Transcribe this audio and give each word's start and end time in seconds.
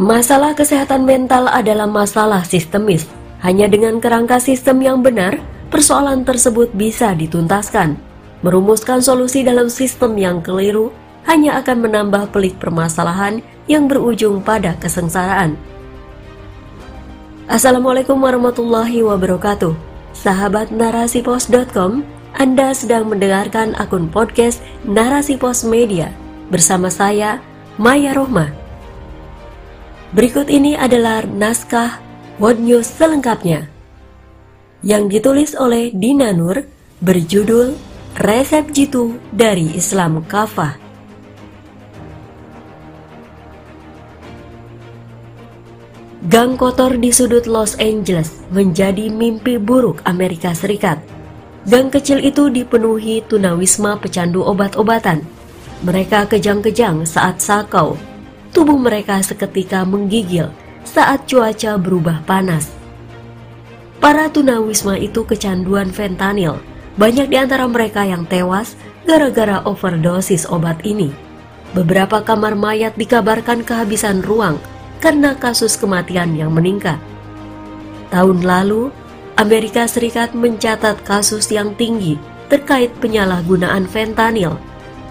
Masalah 0.00 0.56
kesehatan 0.56 1.04
mental 1.04 1.44
adalah 1.44 1.84
masalah 1.84 2.40
sistemis. 2.40 3.04
Hanya 3.44 3.68
dengan 3.68 4.00
kerangka 4.00 4.40
sistem 4.40 4.80
yang 4.80 5.04
benar, 5.04 5.36
persoalan 5.68 6.24
tersebut 6.24 6.72
bisa 6.72 7.12
dituntaskan. 7.12 8.00
Merumuskan 8.40 9.04
solusi 9.04 9.44
dalam 9.44 9.68
sistem 9.68 10.16
yang 10.16 10.40
keliru 10.40 10.88
hanya 11.28 11.60
akan 11.60 11.84
menambah 11.84 12.32
pelik 12.32 12.56
permasalahan 12.56 13.44
yang 13.68 13.92
berujung 13.92 14.40
pada 14.40 14.72
kesengsaraan. 14.80 15.60
Assalamualaikum 17.44 18.16
warahmatullahi 18.16 19.04
wabarakatuh. 19.04 19.76
Sahabat 20.16 20.72
narasipos.com, 20.72 22.08
Anda 22.40 22.72
sedang 22.72 23.12
mendengarkan 23.12 23.76
akun 23.76 24.08
podcast 24.08 24.64
Narasi 24.88 25.36
Pos 25.36 25.60
Media 25.60 26.08
bersama 26.48 26.88
saya, 26.88 27.44
Maya 27.76 28.16
Rohmah. 28.16 28.59
Berikut 30.10 30.50
ini 30.50 30.74
adalah 30.74 31.22
naskah 31.22 32.02
World 32.42 32.58
News 32.58 32.90
selengkapnya 32.90 33.70
yang 34.82 35.06
ditulis 35.06 35.54
oleh 35.54 35.94
Dina 35.94 36.34
Nur 36.34 36.66
berjudul 36.98 37.78
Resep 38.18 38.74
Jitu 38.74 39.22
dari 39.30 39.70
Islam 39.70 40.26
Kafah. 40.26 40.74
Gang 46.26 46.58
kotor 46.58 46.98
di 46.98 47.14
sudut 47.14 47.46
Los 47.46 47.78
Angeles 47.78 48.34
menjadi 48.50 49.06
mimpi 49.14 49.62
buruk 49.62 50.02
Amerika 50.10 50.50
Serikat. 50.58 50.98
Gang 51.70 51.86
kecil 51.86 52.18
itu 52.18 52.50
dipenuhi 52.50 53.22
tunawisma 53.30 53.94
pecandu 54.02 54.42
obat-obatan. 54.42 55.22
Mereka 55.86 56.26
kejang-kejang 56.26 57.06
saat 57.06 57.38
sakau 57.38 57.94
tubuh 58.50 58.76
mereka 58.76 59.18
seketika 59.22 59.86
menggigil 59.86 60.50
saat 60.82 61.26
cuaca 61.30 61.78
berubah 61.78 62.22
panas. 62.26 62.70
Para 64.00 64.32
tunawisma 64.32 64.96
itu 64.96 65.28
kecanduan 65.28 65.92
fentanyl. 65.92 66.56
Banyak 66.96 67.30
di 67.30 67.36
antara 67.36 67.68
mereka 67.68 68.02
yang 68.02 68.24
tewas 68.26 68.74
gara-gara 69.04 69.60
overdosis 69.68 70.48
obat 70.48 70.80
ini. 70.88 71.12
Beberapa 71.76 72.24
kamar 72.24 72.58
mayat 72.58 72.96
dikabarkan 72.98 73.62
kehabisan 73.62 74.24
ruang 74.26 74.58
karena 74.98 75.36
kasus 75.38 75.78
kematian 75.78 76.34
yang 76.34 76.50
meningkat. 76.50 76.98
Tahun 78.10 78.42
lalu, 78.42 78.90
Amerika 79.38 79.86
Serikat 79.86 80.34
mencatat 80.34 81.06
kasus 81.06 81.48
yang 81.48 81.72
tinggi 81.78 82.18
terkait 82.50 82.90
penyalahgunaan 82.98 83.86
fentanyl. 83.86 84.58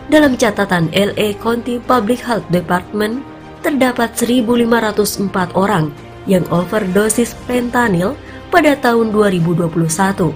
Dalam 0.09 0.35
catatan 0.35 0.89
LA 0.91 1.37
County 1.39 1.79
Public 1.79 2.19
Health 2.25 2.45
Department, 2.51 3.21
terdapat 3.61 4.15
1.504 4.15 5.55
orang 5.55 5.91
yang 6.29 6.45
overdosis 6.53 7.35
fentanyl 7.47 8.15
pada 8.53 8.77
tahun 8.77 9.13
2021. 9.13 10.31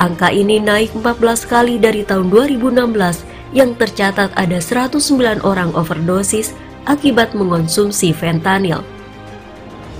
Angka 0.00 0.28
ini 0.32 0.56
naik 0.56 0.96
14 0.96 1.44
kali 1.44 1.76
dari 1.76 2.02
tahun 2.06 2.32
2016 2.32 3.52
yang 3.52 3.76
tercatat 3.76 4.32
ada 4.38 4.58
109 4.62 5.44
orang 5.44 5.74
overdosis 5.76 6.56
akibat 6.88 7.36
mengonsumsi 7.36 8.14
fentanyl. 8.14 8.80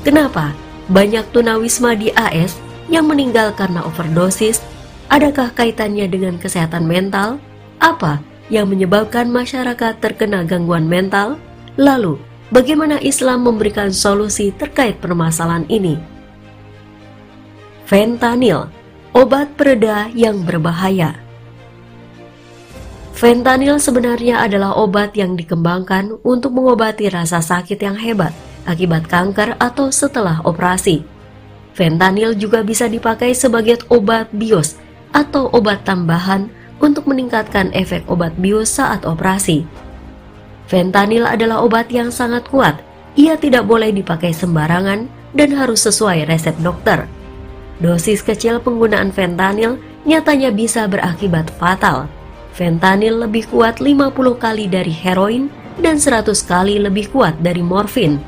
Kenapa 0.01 0.57
banyak 0.89 1.29
tunawisma 1.37 1.93
di 1.93 2.09
AS 2.17 2.57
yang 2.89 3.07
meninggal 3.07 3.53
karena 3.53 3.85
overdosis? 3.85 4.65
Adakah 5.11 5.53
kaitannya 5.53 6.07
dengan 6.07 6.39
kesehatan 6.39 6.87
mental? 6.87 7.43
Apa 7.83 8.23
yang 8.49 8.71
menyebabkan 8.71 9.29
masyarakat 9.29 9.99
terkena 10.01 10.47
gangguan 10.47 10.87
mental? 10.87 11.37
Lalu, 11.77 12.30
bagaimana 12.51 12.99
Islam 13.03 13.47
memberikan 13.47 13.91
solusi 13.95 14.55
terkait 14.55 14.99
permasalahan 15.03 15.67
ini. 15.71 15.99
Fentanyl, 17.87 18.71
obat 19.11 19.51
pereda 19.59 20.07
yang 20.15 20.47
berbahaya. 20.47 21.19
Fentanyl 23.17 23.83
sebenarnya 23.83 24.47
adalah 24.47 24.79
obat 24.79 25.19
yang 25.19 25.35
dikembangkan 25.35 26.15
untuk 26.23 26.55
mengobati 26.55 27.11
rasa 27.11 27.43
sakit 27.43 27.77
yang 27.83 27.99
hebat 27.99 28.33
akibat 28.69 29.11
kanker 29.11 29.57
atau 29.59 29.89
setelah 29.91 30.39
operasi. 30.45 31.05
Fentanyl 31.75 32.35
juga 32.35 32.61
bisa 32.67 32.91
dipakai 32.91 33.33
sebagai 33.33 33.81
obat 33.89 34.29
bios 34.35 34.77
atau 35.15 35.49
obat 35.55 35.87
tambahan 35.87 36.51
untuk 36.83 37.07
meningkatkan 37.11 37.71
efek 37.77 38.05
obat 38.11 38.35
bios 38.37 38.73
saat 38.79 39.07
operasi. 39.07 39.65
Fentanyl 40.71 41.27
adalah 41.27 41.67
obat 41.67 41.91
yang 41.91 42.15
sangat 42.15 42.47
kuat. 42.47 42.79
Ia 43.19 43.35
tidak 43.35 43.67
boleh 43.67 43.91
dipakai 43.91 44.31
sembarangan 44.31 45.11
dan 45.35 45.51
harus 45.59 45.83
sesuai 45.83 46.31
resep 46.31 46.55
dokter. 46.63 47.11
Dosis 47.83 48.23
kecil 48.23 48.63
penggunaan 48.63 49.11
fentanyl 49.11 49.83
nyatanya 50.07 50.55
bisa 50.55 50.87
berakibat 50.87 51.51
fatal. 51.59 52.07
Fentanyl 52.55 53.27
lebih 53.27 53.51
kuat 53.51 53.83
50 53.83 54.15
kali 54.39 54.71
dari 54.71 54.95
heroin 54.95 55.51
dan 55.83 55.99
100 55.99 56.31
kali 56.47 56.79
lebih 56.79 57.11
kuat 57.11 57.35
dari 57.43 57.67
morfin. 57.67 58.23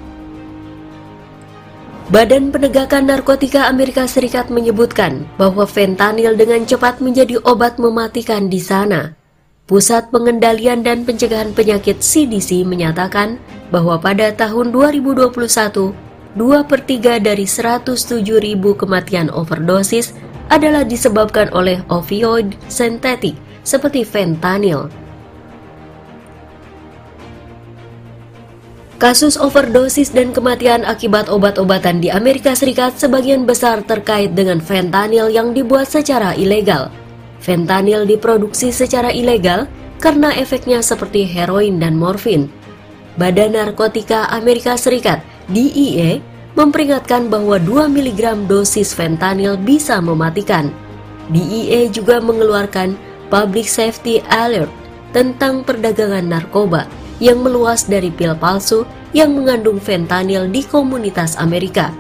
Badan 2.11 2.51
Penegakan 2.51 3.07
Narkotika 3.07 3.71
Amerika 3.71 4.11
Serikat 4.11 4.51
menyebutkan 4.51 5.31
bahwa 5.39 5.63
fentanyl 5.63 6.35
dengan 6.35 6.67
cepat 6.67 6.99
menjadi 6.99 7.39
obat 7.47 7.79
mematikan 7.79 8.51
di 8.51 8.59
sana. 8.59 9.22
Pusat 9.63 10.11
Pengendalian 10.11 10.83
dan 10.83 11.07
Pencegahan 11.07 11.55
Penyakit 11.55 12.03
CDC 12.03 12.67
menyatakan 12.67 13.39
bahwa 13.71 13.95
pada 13.95 14.35
tahun 14.35 14.75
2021, 14.75 15.31
2 16.35 16.67
per 16.67 16.81
3 16.83 17.23
dari 17.23 17.47
107 17.47 18.27
ribu 18.43 18.75
kematian 18.75 19.31
overdosis 19.31 20.19
adalah 20.51 20.83
disebabkan 20.83 21.47
oleh 21.55 21.79
opioid 21.87 22.59
sintetik 22.67 23.39
seperti 23.63 24.03
fentanyl. 24.03 24.91
Kasus 28.99 29.39
overdosis 29.39 30.11
dan 30.11 30.35
kematian 30.35 30.83
akibat 30.83 31.31
obat-obatan 31.31 32.03
di 32.03 32.11
Amerika 32.11 32.55
Serikat 32.59 32.99
sebagian 32.99 33.47
besar 33.47 33.79
terkait 33.87 34.35
dengan 34.35 34.59
fentanyl 34.59 35.31
yang 35.31 35.55
dibuat 35.55 35.87
secara 35.87 36.35
ilegal. 36.35 36.91
Fentanyl 37.43 38.07
diproduksi 38.07 38.71
secara 38.71 39.11
ilegal 39.11 39.67
karena 39.99 40.31
efeknya 40.31 40.79
seperti 40.79 41.27
heroin 41.27 41.83
dan 41.83 41.99
morfin. 41.99 42.47
Badan 43.19 43.59
Narkotika 43.59 44.31
Amerika 44.31 44.79
Serikat 44.79 45.27
DEA 45.51 46.23
memperingatkan 46.55 47.27
bahwa 47.27 47.59
2 47.59 47.91
mg 47.91 48.47
dosis 48.47 48.95
fentanyl 48.95 49.59
bisa 49.59 49.99
mematikan. 49.99 50.71
DEA 51.35 51.91
juga 51.91 52.23
mengeluarkan 52.23 52.95
Public 53.27 53.67
Safety 53.67 54.23
Alert 54.31 54.71
tentang 55.11 55.67
perdagangan 55.67 56.25
narkoba 56.25 56.87
yang 57.19 57.43
meluas 57.43 57.85
dari 57.91 58.15
pil 58.15 58.39
palsu 58.39 58.87
yang 59.11 59.35
mengandung 59.35 59.83
fentanyl 59.83 60.47
di 60.47 60.63
komunitas 60.63 61.35
Amerika. 61.37 61.91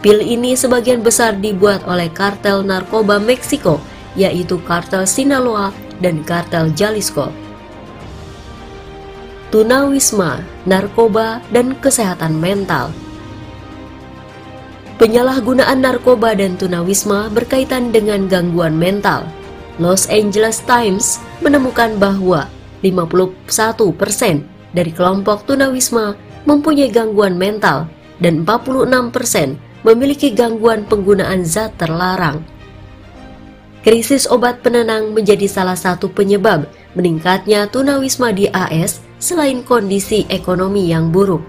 Pil 0.00 0.24
ini 0.24 0.56
sebagian 0.56 1.04
besar 1.04 1.36
dibuat 1.36 1.84
oleh 1.84 2.08
kartel 2.08 2.64
narkoba 2.64 3.20
Meksiko 3.20 3.76
yaitu 4.18 4.58
kartel 4.66 5.06
Sinaloa 5.06 5.70
dan 6.02 6.24
kartel 6.24 6.72
Jalisco. 6.74 7.30
Tunawisma, 9.50 10.46
narkoba, 10.62 11.42
dan 11.50 11.74
kesehatan 11.82 12.38
mental. 12.38 12.94
Penyalahgunaan 15.02 15.80
narkoba 15.80 16.36
dan 16.36 16.54
tunawisma 16.60 17.32
berkaitan 17.32 17.90
dengan 17.90 18.28
gangguan 18.30 18.76
mental. 18.76 19.26
Los 19.80 20.06
Angeles 20.12 20.60
Times 20.68 21.18
menemukan 21.40 21.96
bahwa 21.96 22.46
51% 22.84 24.44
dari 24.76 24.92
kelompok 24.92 25.48
tunawisma 25.48 26.14
mempunyai 26.44 26.92
gangguan 26.92 27.34
mental 27.34 27.88
dan 28.20 28.44
46% 28.44 29.56
memiliki 29.82 30.36
gangguan 30.36 30.84
penggunaan 30.84 31.42
zat 31.48 31.72
terlarang. 31.80 32.44
Krisis 33.80 34.28
obat 34.28 34.60
penenang 34.60 35.16
menjadi 35.16 35.48
salah 35.48 35.76
satu 35.76 36.12
penyebab 36.12 36.68
meningkatnya 36.92 37.64
tunawisma 37.64 38.28
di 38.28 38.44
AS 38.52 39.00
selain 39.16 39.64
kondisi 39.64 40.28
ekonomi 40.28 40.92
yang 40.92 41.08
buruk. 41.08 41.40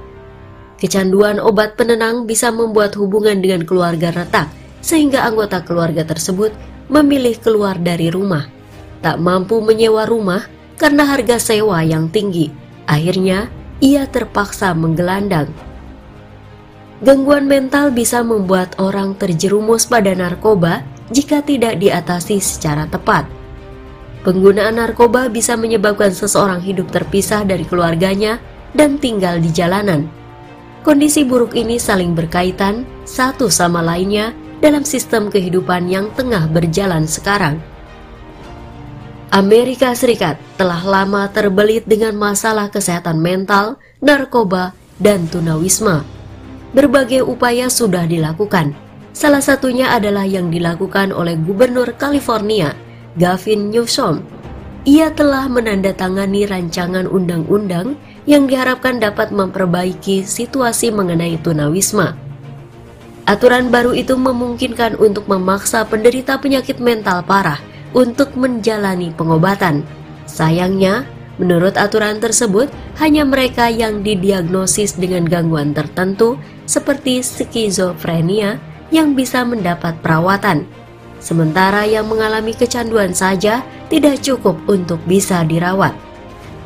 Kecanduan 0.79 1.43
obat 1.43 1.75
penenang 1.75 2.23
bisa 2.23 2.47
membuat 2.47 2.95
hubungan 2.95 3.43
dengan 3.43 3.67
keluarga 3.67 4.15
retak, 4.15 4.47
sehingga 4.79 5.27
anggota 5.27 5.59
keluarga 5.59 6.07
tersebut 6.07 6.55
memilih 6.87 7.35
keluar 7.35 7.75
dari 7.75 8.07
rumah. 8.07 8.47
Tak 9.03 9.19
mampu 9.19 9.59
menyewa 9.59 10.07
rumah 10.07 10.47
karena 10.79 11.03
harga 11.03 11.35
sewa 11.35 11.83
yang 11.83 12.07
tinggi. 12.07 12.47
Akhirnya, 12.87 13.51
ia 13.83 14.07
terpaksa 14.07 14.71
menggelandang. 14.71 15.51
Gangguan 17.03 17.49
mental 17.49 17.91
bisa 17.91 18.23
membuat 18.23 18.77
orang 18.79 19.19
terjerumus 19.19 19.89
pada 19.89 20.13
narkoba 20.13 20.85
jika 21.11 21.43
tidak 21.43 21.77
diatasi 21.77 22.39
secara 22.39 22.87
tepat. 22.87 23.27
Penggunaan 24.21 24.77
narkoba 24.77 25.27
bisa 25.27 25.57
menyebabkan 25.57 26.13
seseorang 26.13 26.61
hidup 26.61 26.89
terpisah 26.93 27.43
dari 27.43 27.65
keluarganya 27.65 28.37
dan 28.71 28.97
tinggal 29.01 29.37
di 29.41 29.49
jalanan. 29.51 30.07
Kondisi 30.81 31.21
buruk 31.21 31.53
ini 31.53 31.77
saling 31.77 32.17
berkaitan 32.17 32.87
satu 33.05 33.51
sama 33.53 33.85
lainnya 33.85 34.33
dalam 34.61 34.85
sistem 34.85 35.29
kehidupan 35.29 35.89
yang 35.89 36.09
tengah 36.13 36.49
berjalan 36.49 37.05
sekarang. 37.05 37.61
Amerika 39.31 39.95
Serikat 39.95 40.35
telah 40.59 40.83
lama 40.83 41.25
terbelit 41.31 41.87
dengan 41.87 42.13
masalah 42.19 42.67
kesehatan 42.67 43.23
mental, 43.23 43.79
narkoba, 44.03 44.75
dan 44.99 45.25
tunawisma. 45.31 46.03
Berbagai 46.75 47.23
upaya 47.23 47.71
sudah 47.71 48.03
dilakukan. 48.05 48.90
Salah 49.11 49.43
satunya 49.43 49.91
adalah 49.91 50.23
yang 50.23 50.47
dilakukan 50.47 51.11
oleh 51.11 51.35
Gubernur 51.35 51.91
California, 51.99 52.71
Gavin 53.19 53.67
Newsom. 53.67 54.23
Ia 54.87 55.13
telah 55.13 55.45
menandatangani 55.51 56.47
rancangan 56.47 57.05
undang-undang 57.05 57.99
yang 58.25 58.47
diharapkan 58.47 58.97
dapat 58.97 59.29
memperbaiki 59.29 60.23
situasi 60.25 60.89
mengenai 60.89 61.37
tunawisma. 61.43 62.17
Aturan 63.29 63.69
baru 63.69 63.93
itu 63.93 64.17
memungkinkan 64.17 64.97
untuk 64.97 65.29
memaksa 65.29 65.85
penderita 65.85 66.41
penyakit 66.41 66.81
mental 66.81 67.21
parah 67.21 67.61
untuk 67.93 68.33
menjalani 68.33 69.13
pengobatan. 69.13 69.85
Sayangnya, 70.25 71.05
menurut 71.37 71.77
aturan 71.77 72.17
tersebut, 72.17 72.71
hanya 72.97 73.27
mereka 73.27 73.69
yang 73.69 74.01
didiagnosis 74.01 74.97
dengan 74.97 75.29
gangguan 75.29 75.75
tertentu 75.77 76.41
seperti 76.65 77.21
skizofrenia 77.21 78.70
yang 78.91 79.15
bisa 79.17 79.41
mendapat 79.47 79.97
perawatan. 80.03 80.67
Sementara 81.17 81.87
yang 81.87 82.11
mengalami 82.11 82.51
kecanduan 82.51 83.15
saja 83.15 83.63
tidak 83.87 84.19
cukup 84.21 84.57
untuk 84.67 84.99
bisa 85.07 85.41
dirawat. 85.47 85.95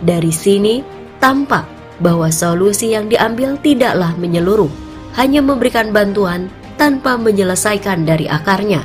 Dari 0.03 0.31
sini, 0.31 0.81
tampak 1.21 1.63
bahwa 2.03 2.27
solusi 2.27 2.91
yang 2.91 3.07
diambil 3.07 3.55
tidaklah 3.61 4.11
menyeluruh, 4.19 4.71
hanya 5.15 5.39
memberikan 5.39 5.95
bantuan 5.95 6.51
tanpa 6.75 7.15
menyelesaikan 7.15 8.03
dari 8.03 8.27
akarnya. 8.27 8.83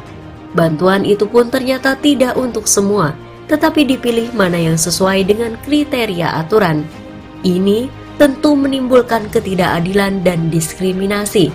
Bantuan 0.55 1.07
itu 1.07 1.27
pun 1.27 1.51
ternyata 1.51 1.95
tidak 1.99 2.35
untuk 2.35 2.67
semua, 2.67 3.15
tetapi 3.51 3.87
dipilih 3.87 4.31
mana 4.35 4.59
yang 4.59 4.79
sesuai 4.79 5.27
dengan 5.27 5.55
kriteria 5.67 6.39
aturan. 6.39 6.87
Ini 7.43 7.91
tentu 8.19 8.55
menimbulkan 8.55 9.31
ketidakadilan 9.31 10.23
dan 10.23 10.51
diskriminasi. 10.51 11.51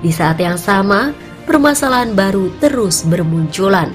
Di 0.00 0.10
saat 0.10 0.38
yang 0.38 0.58
sama, 0.58 1.14
permasalahan 1.44 2.12
baru 2.16 2.52
terus 2.58 3.04
bermunculan. 3.04 3.92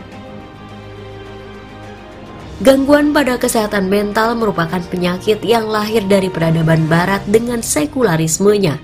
Gangguan 2.64 3.12
pada 3.12 3.36
kesehatan 3.36 3.92
mental 3.92 4.32
merupakan 4.40 4.80
penyakit 4.88 5.44
yang 5.44 5.68
lahir 5.68 6.00
dari 6.08 6.32
peradaban 6.32 6.88
barat 6.88 7.20
dengan 7.28 7.60
sekularismenya. 7.60 8.80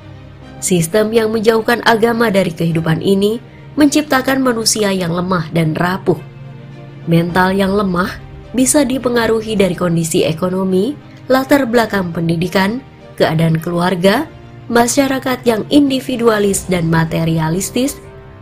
Sistem 0.59 1.15
yang 1.15 1.31
menjauhkan 1.31 1.79
agama 1.87 2.27
dari 2.27 2.51
kehidupan 2.51 2.99
ini 2.99 3.39
menciptakan 3.79 4.43
manusia 4.43 4.91
yang 4.91 5.15
lemah 5.15 5.47
dan 5.55 5.71
rapuh. 5.71 6.19
Mental 7.07 7.55
yang 7.55 7.71
lemah 7.71 8.19
bisa 8.51 8.83
dipengaruhi 8.83 9.55
dari 9.55 9.73
kondisi 9.73 10.27
ekonomi, 10.27 10.93
latar 11.31 11.63
belakang 11.63 12.11
pendidikan, 12.11 12.83
keadaan 13.15 13.55
keluarga, 13.57 14.27
masyarakat 14.67 15.39
yang 15.47 15.63
individualis 15.71 16.67
dan 16.67 16.91
materialistis, 16.91 17.97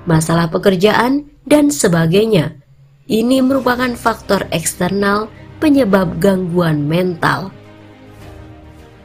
masalah 0.10 0.50
pekerjaan, 0.50 1.30
dan 1.46 1.70
sebagainya. 1.70 2.58
Ini 3.06 3.46
merupakan 3.46 3.94
faktor 3.94 4.50
eksternal 4.50 5.30
penyebab 5.62 6.18
gangguan 6.18 6.90
mental. 6.90 7.54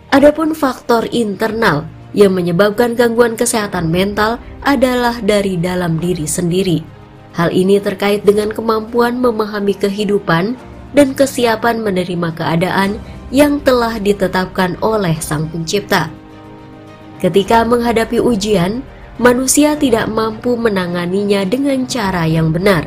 Adapun 0.09 0.57
faktor 0.57 1.05
internal 1.13 1.85
yang 2.15 2.33
menyebabkan 2.33 2.95
gangguan 2.95 3.35
kesehatan 3.35 3.91
mental 3.91 4.39
adalah 4.63 5.19
dari 5.21 5.59
dalam 5.59 5.99
diri 5.99 6.25
sendiri. 6.25 6.79
Hal 7.35 7.51
ini 7.51 7.83
terkait 7.83 8.23
dengan 8.23 8.55
kemampuan 8.55 9.19
memahami 9.19 9.75
kehidupan 9.75 10.55
dan 10.95 11.09
kesiapan 11.19 11.83
menerima 11.83 12.31
keadaan 12.39 13.03
yang 13.35 13.59
telah 13.59 13.99
ditetapkan 13.99 14.79
oleh 14.79 15.19
Sang 15.19 15.51
Pencipta. 15.51 16.07
Ketika 17.19 17.67
menghadapi 17.67 18.23
ujian, 18.23 18.87
manusia 19.17 19.79
tidak 19.79 20.11
mampu 20.11 20.59
menanganinya 20.59 21.47
dengan 21.47 21.87
cara 21.87 22.27
yang 22.27 22.51
benar 22.51 22.87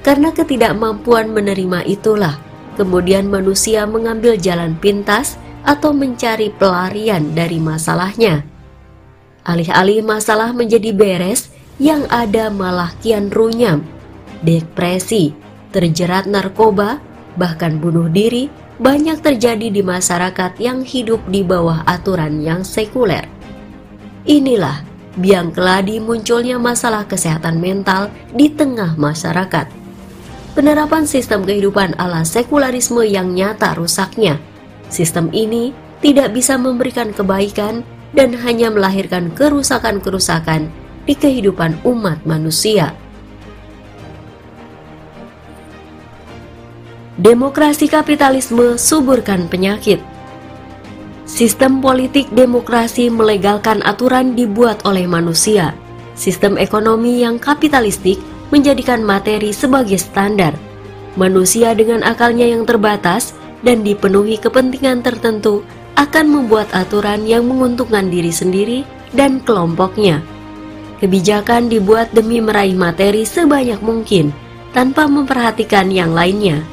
karena 0.00 0.32
ketidakmampuan 0.32 1.28
menerima 1.28 1.84
itulah, 1.84 2.40
kemudian 2.80 3.28
manusia 3.28 3.84
mengambil 3.84 4.36
jalan 4.40 4.72
pintas 4.80 5.36
atau 5.60 5.92
mencari 5.92 6.48
pelarian 6.56 7.36
dari 7.36 7.60
masalahnya. 7.60 8.40
Alih-alih 9.44 10.00
masalah 10.00 10.56
menjadi 10.56 10.92
beres, 10.96 11.52
yang 11.80 12.04
ada 12.08 12.48
malah 12.48 12.92
kian 13.04 13.28
runyam, 13.32 13.84
depresi, 14.40 15.36
terjerat 15.72 16.28
narkoba, 16.28 17.00
bahkan 17.36 17.76
bunuh 17.76 18.08
diri 18.08 18.48
banyak 18.80 19.20
terjadi 19.20 19.68
di 19.68 19.84
masyarakat 19.84 20.56
yang 20.56 20.80
hidup 20.80 21.20
di 21.28 21.44
bawah 21.44 21.84
aturan 21.84 22.40
yang 22.40 22.64
sekuler. 22.64 23.28
Inilah 24.24 24.89
biang 25.20 25.52
keladi 25.52 26.00
munculnya 26.00 26.56
masalah 26.56 27.04
kesehatan 27.04 27.60
mental 27.60 28.08
di 28.32 28.48
tengah 28.48 28.96
masyarakat 28.96 29.80
penerapan 30.52 31.06
sistem 31.06 31.46
kehidupan 31.46 31.94
ala 31.96 32.26
sekularisme 32.26 33.06
yang 33.06 33.32
nyata 33.34 33.74
rusaknya. 33.78 34.38
Sistem 34.90 35.30
ini 35.30 35.70
tidak 36.02 36.34
bisa 36.34 36.58
memberikan 36.58 37.14
kebaikan 37.14 37.86
dan 38.10 38.34
hanya 38.34 38.72
melahirkan 38.74 39.30
kerusakan-kerusakan 39.38 40.66
di 41.06 41.14
kehidupan 41.14 41.78
umat 41.86 42.18
manusia. 42.26 42.92
Demokrasi 47.20 47.86
kapitalisme 47.86 48.80
suburkan 48.80 49.46
penyakit. 49.46 50.09
Sistem 51.30 51.78
politik 51.78 52.26
demokrasi 52.34 53.06
melegalkan 53.06 53.86
aturan 53.86 54.34
dibuat 54.34 54.82
oleh 54.82 55.06
manusia. 55.06 55.78
Sistem 56.18 56.58
ekonomi 56.58 57.22
yang 57.22 57.38
kapitalistik 57.38 58.18
menjadikan 58.50 58.98
materi 59.06 59.54
sebagai 59.54 59.94
standar. 60.02 60.58
Manusia 61.14 61.70
dengan 61.78 62.02
akalnya 62.02 62.50
yang 62.50 62.66
terbatas 62.66 63.30
dan 63.62 63.86
dipenuhi 63.86 64.42
kepentingan 64.42 65.06
tertentu 65.06 65.62
akan 65.94 66.26
membuat 66.26 66.66
aturan 66.74 67.22
yang 67.22 67.46
menguntungkan 67.46 68.10
diri 68.10 68.34
sendiri 68.34 68.82
dan 69.14 69.38
kelompoknya. 69.38 70.26
Kebijakan 70.98 71.70
dibuat 71.70 72.10
demi 72.10 72.42
meraih 72.42 72.74
materi 72.74 73.22
sebanyak 73.22 73.78
mungkin 73.78 74.34
tanpa 74.74 75.06
memperhatikan 75.06 75.94
yang 75.94 76.10
lainnya. 76.10 76.66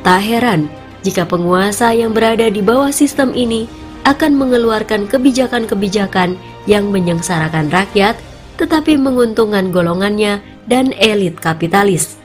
Tak 0.00 0.24
heran 0.24 0.72
jika 1.04 1.28
penguasa 1.28 1.92
yang 1.92 2.16
berada 2.16 2.48
di 2.48 2.64
bawah 2.64 2.88
sistem 2.88 3.36
ini 3.36 3.68
akan 4.04 4.36
mengeluarkan 4.36 5.10
kebijakan-kebijakan 5.10 6.38
yang 6.68 6.92
menyengsarakan 6.92 7.72
rakyat 7.72 8.18
tetapi 8.58 8.98
menguntungkan 8.98 9.70
golongannya 9.70 10.42
dan 10.66 10.90
elit 10.98 11.38
kapitalis. 11.38 12.18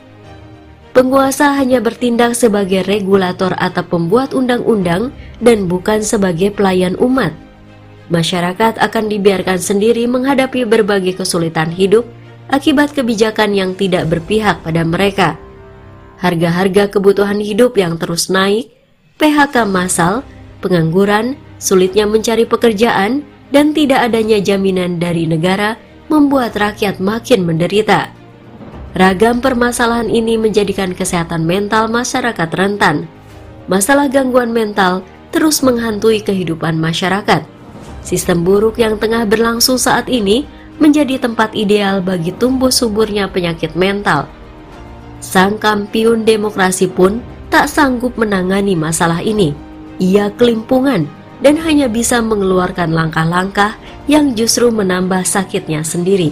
Penguasa 0.94 1.58
hanya 1.58 1.82
bertindak 1.82 2.38
sebagai 2.38 2.86
regulator 2.86 3.58
atau 3.58 3.82
pembuat 3.82 4.34
undang-undang 4.38 5.10
dan 5.42 5.66
bukan 5.66 6.06
sebagai 6.06 6.54
pelayan 6.54 6.94
umat. 7.02 7.34
Masyarakat 8.14 8.78
akan 8.78 9.10
dibiarkan 9.10 9.58
sendiri 9.58 10.06
menghadapi 10.06 10.70
berbagai 10.70 11.18
kesulitan 11.18 11.74
hidup 11.74 12.06
akibat 12.54 12.94
kebijakan 12.94 13.58
yang 13.58 13.74
tidak 13.74 14.06
berpihak 14.06 14.62
pada 14.62 14.86
mereka. 14.86 15.34
Harga-harga 16.22 16.94
kebutuhan 16.94 17.42
hidup 17.42 17.74
yang 17.74 17.98
terus 17.98 18.30
naik, 18.30 18.70
PHK 19.18 19.66
massal, 19.66 20.22
pengangguran, 20.62 21.34
sulitnya 21.64 22.04
mencari 22.04 22.44
pekerjaan, 22.44 23.24
dan 23.56 23.72
tidak 23.72 24.12
adanya 24.12 24.44
jaminan 24.44 25.00
dari 25.00 25.24
negara 25.24 25.80
membuat 26.12 26.60
rakyat 26.60 27.00
makin 27.00 27.48
menderita. 27.48 28.12
Ragam 28.94 29.40
permasalahan 29.40 30.12
ini 30.12 30.36
menjadikan 30.36 30.92
kesehatan 30.92 31.48
mental 31.48 31.88
masyarakat 31.88 32.50
rentan. 32.52 33.08
Masalah 33.72 34.12
gangguan 34.12 34.52
mental 34.52 35.08
terus 35.32 35.64
menghantui 35.64 36.20
kehidupan 36.20 36.78
masyarakat. 36.78 37.48
Sistem 38.04 38.44
buruk 38.44 38.78
yang 38.78 39.00
tengah 39.00 39.24
berlangsung 39.24 39.80
saat 39.80 40.12
ini 40.12 40.44
menjadi 40.78 41.16
tempat 41.18 41.56
ideal 41.56 42.04
bagi 42.04 42.36
tumbuh 42.36 42.70
suburnya 42.70 43.32
penyakit 43.32 43.74
mental. 43.74 44.28
Sang 45.24 45.56
kampiun 45.56 46.28
demokrasi 46.28 46.92
pun 46.92 47.24
tak 47.48 47.72
sanggup 47.72 48.20
menangani 48.20 48.76
masalah 48.76 49.24
ini. 49.24 49.56
Ia 49.98 50.30
kelimpungan 50.36 51.23
dan 51.44 51.60
hanya 51.60 51.92
bisa 51.92 52.24
mengeluarkan 52.24 52.96
langkah-langkah 52.96 53.76
yang 54.08 54.32
justru 54.32 54.72
menambah 54.72 55.28
sakitnya 55.28 55.84
sendiri. 55.84 56.32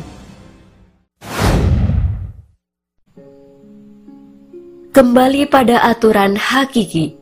Kembali 4.91 5.47
pada 5.47 5.83
aturan 5.87 6.39
hakiki. 6.39 7.15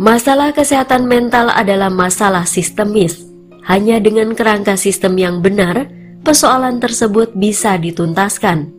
Masalah 0.00 0.56
kesehatan 0.56 1.04
mental 1.04 1.52
adalah 1.52 1.92
masalah 1.92 2.48
sistemis 2.48 3.28
Hanya 3.68 4.00
dengan 4.00 4.32
kerangka 4.32 4.80
sistem 4.80 5.20
yang 5.20 5.44
benar, 5.44 5.84
persoalan 6.24 6.80
tersebut 6.80 7.36
bisa 7.36 7.76
dituntaskan. 7.76 8.72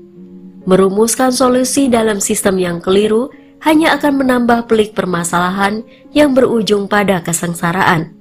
Merumuskan 0.65 1.29
solusi 1.29 1.85
dalam 1.85 2.17
sistem 2.17 2.57
yang 2.57 2.77
keliru 2.81 3.29
hanya 3.61 3.93
akan 3.97 4.25
menambah 4.25 4.65
pelik 4.65 4.97
permasalahan 4.97 5.85
yang 6.11 6.33
berujung 6.33 6.89
pada 6.89 7.21
kesengsaraan. 7.21 8.13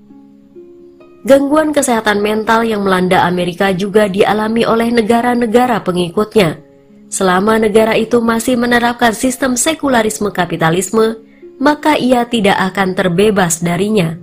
Gangguan 1.20 1.76
kesehatan 1.76 2.24
mental 2.24 2.64
yang 2.64 2.80
melanda 2.80 3.28
Amerika 3.28 3.76
juga 3.76 4.08
dialami 4.08 4.64
oleh 4.64 4.88
negara-negara 4.88 5.84
pengikutnya. 5.84 6.56
Selama 7.12 7.60
negara 7.60 7.92
itu 7.92 8.22
masih 8.24 8.56
menerapkan 8.56 9.12
sistem 9.12 9.52
sekularisme 9.52 10.32
kapitalisme, 10.32 11.20
maka 11.60 12.00
ia 12.00 12.24
tidak 12.24 12.56
akan 12.72 12.96
terbebas 12.96 13.60
darinya. 13.60 14.16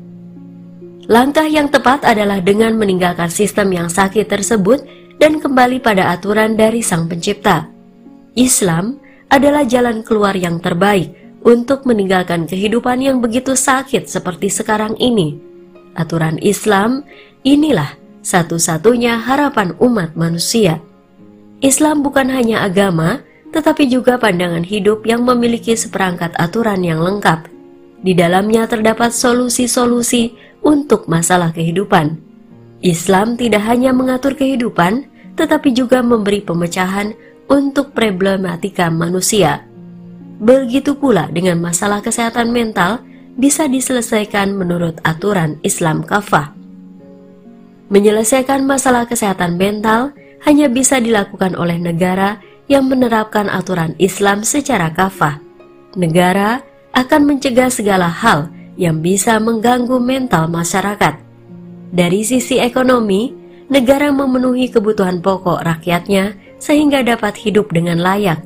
Langkah 1.06 1.46
yang 1.46 1.70
tepat 1.70 2.02
adalah 2.02 2.42
dengan 2.42 2.74
meninggalkan 2.76 3.30
sistem 3.30 3.72
yang 3.72 3.88
sakit 3.88 4.26
tersebut 4.26 4.82
dan 5.22 5.38
kembali 5.38 5.80
pada 5.80 6.12
aturan 6.12 6.58
dari 6.58 6.82
Sang 6.82 7.06
Pencipta. 7.06 7.70
Islam 8.34 8.98
adalah 9.27 9.67
jalan 9.67 10.03
keluar 10.03 10.34
yang 10.36 10.60
terbaik 10.63 11.12
untuk 11.43 11.88
meninggalkan 11.88 12.43
kehidupan 12.43 13.00
yang 13.03 13.24
begitu 13.24 13.55
sakit 13.55 14.07
seperti 14.07 14.51
sekarang 14.51 14.96
ini. 15.00 15.39
Aturan 15.96 16.38
Islam 16.43 17.07
inilah 17.48 17.96
satu-satunya 18.22 19.24
harapan 19.24 19.72
umat 19.79 20.13
manusia. 20.19 20.84
Islam 21.63 22.03
bukan 22.03 22.29
hanya 22.29 22.67
agama, 22.67 23.24
tetapi 23.55 23.88
juga 23.89 24.19
pandangan 24.19 24.62
hidup 24.62 25.07
yang 25.07 25.24
memiliki 25.24 25.74
seperangkat 25.74 26.36
aturan 26.36 26.84
yang 26.84 27.00
lengkap. 27.00 27.48
Di 28.03 28.13
dalamnya 28.13 28.69
terdapat 28.69 29.10
solusi-solusi 29.10 30.38
untuk 30.62 31.10
masalah 31.10 31.50
kehidupan. 31.50 32.19
Islam 32.86 33.34
tidak 33.39 33.65
hanya 33.65 33.89
mengatur 33.89 34.38
kehidupan, 34.38 35.10
tetapi 35.34 35.74
juga 35.74 36.05
memberi 36.05 36.46
pemecahan 36.46 37.17
untuk 37.48 37.96
problematika 37.96 38.92
manusia. 38.92 39.63
Begitu 40.38 40.94
pula 40.94 41.32
dengan 41.34 41.58
masalah 41.58 42.04
kesehatan 42.06 42.54
mental 42.54 43.01
bisa 43.38 43.66
diselesaikan 43.66 44.54
menurut 44.54 45.01
aturan 45.01 45.58
Islam 45.66 46.06
kafah. 46.06 46.54
Menyelesaikan 47.88 48.68
masalah 48.68 49.08
kesehatan 49.08 49.56
mental 49.56 50.12
hanya 50.44 50.68
bisa 50.68 51.00
dilakukan 51.00 51.56
oleh 51.56 51.80
negara 51.80 52.38
yang 52.68 52.86
menerapkan 52.86 53.48
aturan 53.48 53.96
Islam 53.98 54.44
secara 54.44 54.92
kafah. 54.92 55.39
Negara 55.96 56.62
akan 56.94 57.22
mencegah 57.25 57.72
segala 57.72 58.12
hal 58.12 58.51
yang 58.75 59.01
bisa 59.01 59.39
mengganggu 59.42 59.98
mental 59.98 60.51
masyarakat. 60.51 61.18
Dari 61.89 62.22
sisi 62.27 62.60
ekonomi, 62.60 63.34
negara 63.72 64.12
memenuhi 64.12 64.70
kebutuhan 64.70 65.24
pokok 65.24 65.63
rakyatnya 65.63 66.36
sehingga 66.58 67.06
dapat 67.06 67.38
hidup 67.38 67.70
dengan 67.74 68.02
layak. 68.02 68.42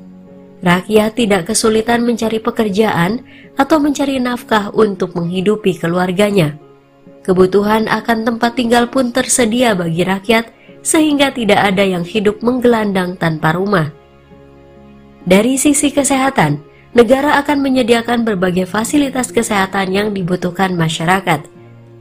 Rakyat 0.62 1.18
tidak 1.18 1.50
kesulitan 1.50 2.06
mencari 2.06 2.38
pekerjaan 2.38 3.26
atau 3.58 3.82
mencari 3.82 4.22
nafkah 4.22 4.70
untuk 4.72 5.18
menghidupi 5.18 5.74
keluarganya. 5.74 6.54
Kebutuhan 7.26 7.90
akan 7.90 8.26
tempat 8.26 8.58
tinggal 8.58 8.86
pun 8.90 9.10
tersedia 9.10 9.74
bagi 9.74 10.06
rakyat 10.06 10.54
sehingga 10.86 11.34
tidak 11.34 11.62
ada 11.74 11.86
yang 11.86 12.06
hidup 12.06 12.42
menggelandang 12.46 13.18
tanpa 13.18 13.54
rumah. 13.58 13.90
Dari 15.22 15.58
sisi 15.58 15.94
kesehatan, 15.94 16.62
negara 16.98 17.38
akan 17.42 17.62
menyediakan 17.62 18.26
berbagai 18.26 18.66
fasilitas 18.66 19.30
kesehatan 19.30 19.94
yang 19.94 20.08
dibutuhkan 20.18 20.74
masyarakat. 20.74 21.46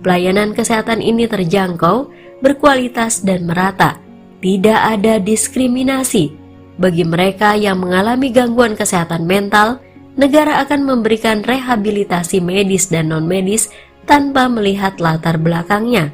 Pelayanan 0.01 0.57
kesehatan 0.57 1.05
ini 1.05 1.29
terjangkau, 1.29 2.09
berkualitas, 2.41 3.21
dan 3.21 3.45
merata. 3.45 4.01
Tidak 4.41 4.81
ada 4.81 5.21
diskriminasi. 5.21 6.33
Bagi 6.81 7.05
mereka 7.05 7.53
yang 7.57 7.85
mengalami 7.85 8.33
gangguan 8.33 8.73
kesehatan 8.73 9.29
mental, 9.29 9.85
negara 10.17 10.65
akan 10.65 10.89
memberikan 10.89 11.45
rehabilitasi 11.45 12.41
medis 12.41 12.89
dan 12.89 13.13
non-medis 13.13 13.69
tanpa 14.09 14.49
melihat 14.49 14.97
latar 14.97 15.37
belakangnya. 15.37 16.09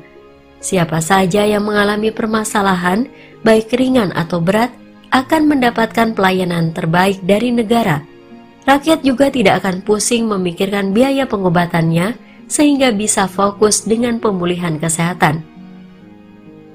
Siapa 0.58 0.98
saja 0.98 1.46
yang 1.46 1.62
mengalami 1.62 2.10
permasalahan, 2.10 3.06
baik 3.46 3.70
ringan 3.78 4.10
atau 4.18 4.42
berat, 4.42 4.74
akan 5.14 5.46
mendapatkan 5.46 6.18
pelayanan 6.18 6.74
terbaik 6.74 7.22
dari 7.22 7.54
negara 7.54 8.02
rakyat 8.66 9.06
juga 9.06 9.30
tidak 9.30 9.62
akan 9.62 9.80
pusing 9.80 10.26
memikirkan 10.26 10.90
biaya 10.90 11.24
pengobatannya 11.24 12.18
sehingga 12.50 12.90
bisa 12.92 13.30
fokus 13.30 13.86
dengan 13.86 14.18
pemulihan 14.18 14.76
kesehatan. 14.76 15.46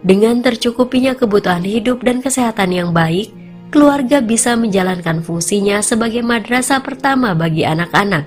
Dengan 0.01 0.41
tercukupinya 0.41 1.13
kebutuhan 1.13 1.61
hidup 1.61 2.01
dan 2.01 2.25
kesehatan 2.25 2.73
yang 2.73 2.89
baik, 2.89 3.29
keluarga 3.69 4.17
bisa 4.17 4.57
menjalankan 4.57 5.21
fungsinya 5.21 5.79
sebagai 5.85 6.25
madrasah 6.25 6.81
pertama 6.81 7.37
bagi 7.37 7.61
anak-anak. 7.61 8.25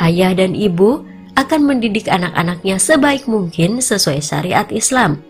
Ayah 0.00 0.32
dan 0.32 0.56
ibu 0.56 1.04
akan 1.36 1.60
mendidik 1.68 2.08
anak-anaknya 2.08 2.80
sebaik 2.80 3.28
mungkin 3.28 3.84
sesuai 3.84 4.24
syariat 4.24 4.66
Islam. 4.72 5.20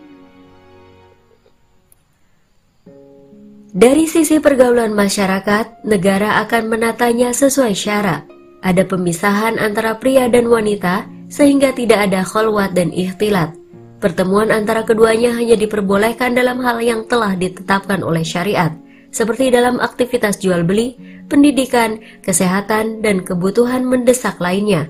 Dari 3.71 4.03
sisi 4.03 4.39
pergaulan 4.43 4.91
masyarakat, 4.91 5.87
negara 5.87 6.43
akan 6.43 6.67
menatanya 6.67 7.31
sesuai 7.31 7.71
syarat. 7.71 8.27
Ada 8.59 8.83
pemisahan 8.83 9.55
antara 9.59 9.95
pria 9.95 10.27
dan 10.27 10.51
wanita 10.51 11.07
sehingga 11.31 11.71
tidak 11.71 12.11
ada 12.11 12.19
kholwat 12.27 12.75
dan 12.75 12.91
ikhtilat. 12.91 13.60
Pertemuan 14.01 14.49
antara 14.49 14.81
keduanya 14.81 15.37
hanya 15.37 15.53
diperbolehkan 15.53 16.33
dalam 16.33 16.57
hal 16.65 16.81
yang 16.81 17.05
telah 17.05 17.37
ditetapkan 17.37 18.01
oleh 18.01 18.25
syariat, 18.25 18.73
seperti 19.13 19.53
dalam 19.53 19.77
aktivitas 19.77 20.41
jual 20.41 20.65
beli, 20.65 20.97
pendidikan, 21.29 22.01
kesehatan, 22.25 23.05
dan 23.05 23.21
kebutuhan 23.21 23.85
mendesak 23.85 24.41
lainnya. 24.41 24.89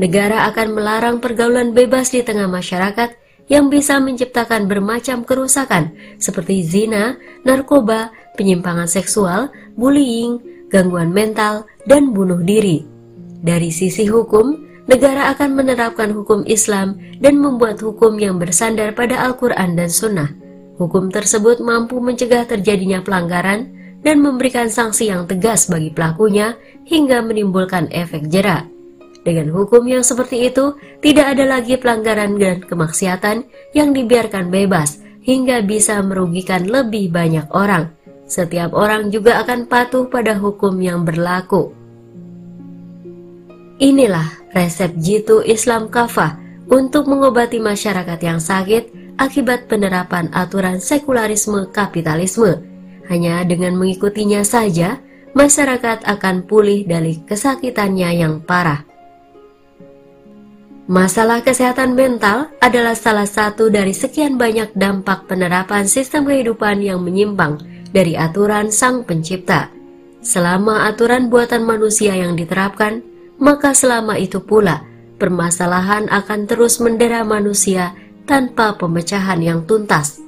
Negara 0.00 0.48
akan 0.48 0.72
melarang 0.72 1.16
pergaulan 1.20 1.76
bebas 1.76 2.16
di 2.16 2.24
tengah 2.24 2.48
masyarakat 2.48 3.12
yang 3.52 3.68
bisa 3.68 4.00
menciptakan 4.00 4.66
bermacam 4.66 5.22
kerusakan 5.22 5.92
seperti 6.16 6.64
zina, 6.64 7.20
narkoba, 7.44 8.10
penyimpangan 8.40 8.88
seksual, 8.88 9.52
bullying, 9.76 10.40
gangguan 10.72 11.12
mental, 11.12 11.68
dan 11.84 12.10
bunuh 12.10 12.40
diri. 12.40 12.82
Dari 13.44 13.70
sisi 13.70 14.08
hukum, 14.08 14.65
negara 14.86 15.34
akan 15.34 15.54
menerapkan 15.54 16.10
hukum 16.14 16.42
Islam 16.46 16.98
dan 17.18 17.38
membuat 17.38 17.82
hukum 17.82 18.18
yang 18.18 18.38
bersandar 18.38 18.94
pada 18.94 19.22
Al-Quran 19.26 19.78
dan 19.78 19.90
Sunnah. 19.90 20.30
Hukum 20.78 21.10
tersebut 21.10 21.62
mampu 21.62 21.98
mencegah 22.02 22.46
terjadinya 22.46 23.02
pelanggaran 23.02 23.70
dan 24.06 24.22
memberikan 24.22 24.70
sanksi 24.70 25.10
yang 25.10 25.26
tegas 25.26 25.66
bagi 25.66 25.90
pelakunya 25.90 26.54
hingga 26.86 27.20
menimbulkan 27.24 27.90
efek 27.90 28.30
jerak. 28.30 28.68
Dengan 29.26 29.50
hukum 29.50 29.82
yang 29.90 30.06
seperti 30.06 30.46
itu, 30.46 30.78
tidak 31.02 31.34
ada 31.34 31.58
lagi 31.58 31.74
pelanggaran 31.74 32.38
dan 32.38 32.62
kemaksiatan 32.62 33.42
yang 33.74 33.90
dibiarkan 33.90 34.54
bebas 34.54 35.02
hingga 35.26 35.66
bisa 35.66 35.98
merugikan 36.06 36.62
lebih 36.70 37.10
banyak 37.10 37.50
orang. 37.50 37.90
Setiap 38.30 38.70
orang 38.70 39.10
juga 39.10 39.42
akan 39.42 39.66
patuh 39.66 40.06
pada 40.06 40.38
hukum 40.38 40.78
yang 40.78 41.02
berlaku. 41.02 41.74
Inilah 43.76 44.32
resep 44.56 44.96
jitu 44.96 45.44
Islam 45.44 45.92
kafah 45.92 46.40
untuk 46.72 47.04
mengobati 47.04 47.60
masyarakat 47.60 48.16
yang 48.24 48.40
sakit 48.40 48.88
akibat 49.20 49.68
penerapan 49.68 50.32
aturan 50.32 50.80
sekularisme 50.80 51.68
kapitalisme. 51.76 52.64
Hanya 53.12 53.44
dengan 53.44 53.76
mengikutinya 53.76 54.40
saja, 54.48 54.96
masyarakat 55.36 56.08
akan 56.08 56.48
pulih 56.48 56.88
dari 56.88 57.20
kesakitannya 57.28 58.10
yang 58.16 58.40
parah. 58.40 58.80
Masalah 60.88 61.42
kesehatan 61.42 61.98
mental 61.98 62.48
adalah 62.62 62.94
salah 62.96 63.26
satu 63.26 63.68
dari 63.68 63.92
sekian 63.92 64.38
banyak 64.38 64.72
dampak 64.72 65.28
penerapan 65.28 65.84
sistem 65.84 66.24
kehidupan 66.24 66.80
yang 66.80 67.02
menyimpang 67.02 67.60
dari 67.92 68.16
aturan 68.16 68.72
Sang 68.72 69.04
Pencipta. 69.04 69.68
Selama 70.24 70.88
aturan 70.88 71.28
buatan 71.28 71.66
manusia 71.66 72.14
yang 72.14 72.38
diterapkan, 72.38 73.02
maka 73.36 73.76
selama 73.76 74.16
itu 74.16 74.40
pula 74.42 74.84
permasalahan 75.16 76.08
akan 76.12 76.40
terus 76.48 76.80
mendera 76.80 77.24
manusia 77.24 77.96
tanpa 78.28 78.76
pemecahan 78.76 79.40
yang 79.40 79.64
tuntas. 79.64 80.20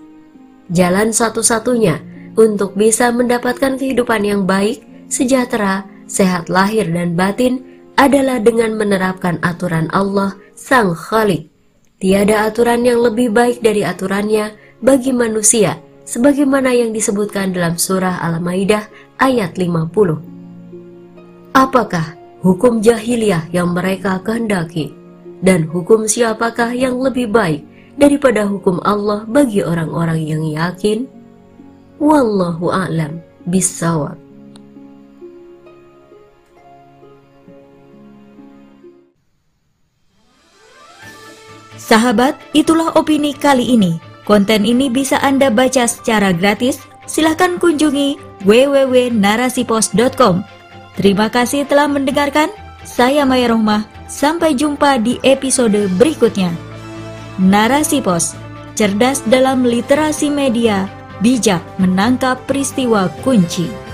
Jalan 0.69 1.13
satu-satunya 1.13 2.01
untuk 2.39 2.77
bisa 2.77 3.11
mendapatkan 3.11 3.81
kehidupan 3.81 4.23
yang 4.23 4.43
baik, 4.45 4.85
sejahtera, 5.11 5.89
sehat 6.07 6.53
lahir 6.53 6.87
dan 6.89 7.19
batin 7.19 7.65
adalah 7.99 8.39
dengan 8.39 8.79
menerapkan 8.79 9.43
aturan 9.43 9.91
Allah 9.91 10.39
Sang 10.55 10.95
Khalik. 10.95 11.51
Tiada 11.99 12.47
aturan 12.47 12.87
yang 12.87 13.03
lebih 13.03 13.35
baik 13.35 13.59
dari 13.59 13.83
aturannya 13.83 14.55
bagi 14.79 15.11
manusia, 15.11 15.83
sebagaimana 16.07 16.71
yang 16.71 16.95
disebutkan 16.95 17.51
dalam 17.51 17.75
surah 17.75 18.23
Al-Maidah 18.23 18.87
ayat 19.19 19.59
50. 19.59 21.59
Apakah 21.59 22.15
hukum 22.45 22.85
jahiliyah 22.85 23.51
yang 23.51 23.75
mereka 23.75 24.21
kehendaki? 24.23 24.95
Dan 25.39 25.71
hukum 25.71 26.11
siapakah 26.11 26.75
yang 26.75 26.99
lebih 26.99 27.31
baik 27.31 27.63
daripada 27.95 28.47
hukum 28.47 28.83
Allah 28.83 29.23
bagi 29.27 29.63
orang-orang 29.63 30.21
yang 30.23 30.43
yakin. 30.43 31.07
Wallahu 31.99 32.71
a'lam 32.71 33.23
bisawab. 33.47 34.29
Sahabat, 41.89 42.37
itulah 42.53 42.93
opini 43.01 43.33
kali 43.33 43.73
ini. 43.73 43.97
Konten 44.29 44.69
ini 44.69 44.93
bisa 44.93 45.17
Anda 45.25 45.49
baca 45.49 45.89
secara 45.89 46.37
gratis. 46.37 46.85
Silahkan 47.09 47.57
kunjungi 47.57 48.45
www.narasipos.com. 48.45 50.58
Terima 50.99 51.31
kasih 51.31 51.63
telah 51.63 51.87
mendengarkan. 51.87 52.51
Saya 52.83 53.23
Maya 53.23 53.55
Rohmah. 53.55 53.87
Sampai 54.11 54.59
jumpa 54.59 54.99
di 54.99 55.23
episode 55.23 55.87
berikutnya. 55.95 56.51
Narasi 57.39 58.03
Pos, 58.03 58.35
cerdas 58.75 59.23
dalam 59.31 59.63
literasi 59.63 60.27
media, 60.27 60.91
bijak 61.23 61.63
menangkap 61.79 62.43
peristiwa 62.51 63.07
kunci. 63.23 63.88